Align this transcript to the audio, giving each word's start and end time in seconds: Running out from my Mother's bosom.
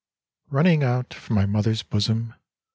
Running 0.49 0.83
out 0.83 1.13
from 1.13 1.35
my 1.35 1.45
Mother's 1.45 1.83
bosom. 1.83 2.33